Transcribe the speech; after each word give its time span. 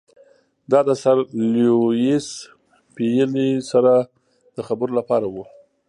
دا 0.71 0.79
د 0.87 0.89
سر 1.03 1.17
لیویس 1.53 2.27
پیلي 2.95 3.49
سره 3.71 3.93
د 4.55 4.57
خبرو 4.67 4.93
لپاره 4.99 5.25
وو. 5.33 5.43